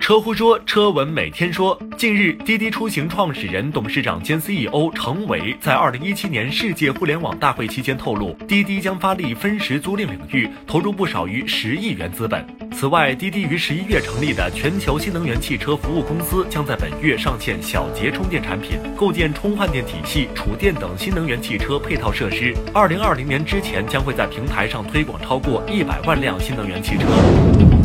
[0.00, 1.78] 车乎说，车闻每天说。
[1.96, 12.44] 近日，滴滴出行创始人、董事长兼 CEO 程维在二零一七年世界互联网大会期间透露，滴滴将发力分时租赁领域，投入不少于十亿元资本。
[12.72, 22.56] 此外，滴滴于十一月成立的全球新能源汽车服务公司将在本月上线小节充电产品，构建充换电体系、储电等新能源汽车配套设施。
[22.72, 27.79] 二零二零年之前，将会在平台上推广超过一百万辆新能源汽车。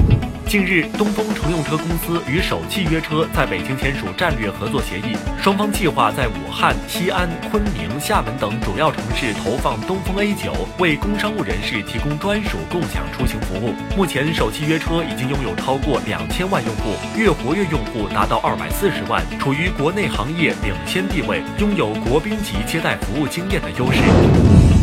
[0.55, 13.73] 近日，东风乘用车公司与首汽约车在北京签署战略合作协议，双方计划在武汉、西安、昆明、厦门等主要城市投放东风 A 九，为工商务人士提供专属共享出行服务。
[13.97, 24.74] 目前，首汽约车已经拥有超过两千万用户，月活跃用户达到二百四十万，处于国内行业领先地位，拥有国宾级接待服务经验的优势。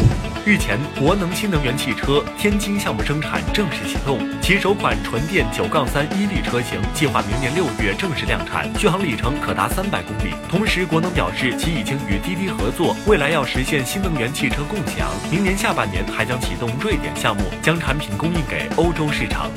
[0.44, 10.34] 日前，国能新能源汽车天津项目生产正式启动，其首款纯电九杠三一力车型计划明年六月正式量产，续航里程可达三百公里。
[10.48, 19.48] 同时，国能表示其已经与滴滴合作，未来要实现新能源汽车共享，明年下半年还将启动瑞典项目，将产品供应给欧洲市场。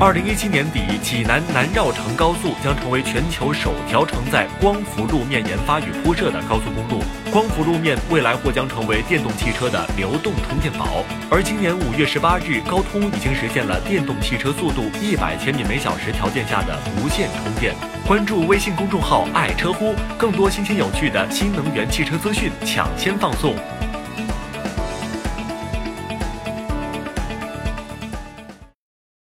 [0.00, 7.02] 二零一七年底，济南南绕城高速将成为全球首条承载光伏路面研发与铺设的高速公路。
[7.32, 11.04] 光伏路面未来或将成为电动汽车的流动充电宝。
[11.28, 17.74] 而今年五月十八日，高通已经实现了电动汽车速度一百千米每小时条件下的无线充电。
[18.06, 23.56] 关注微信公众号“爱车乎”，更多新鲜有趣的新能源汽车资讯抢先放送。